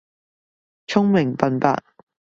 [0.87, 1.79] 聰明笨伯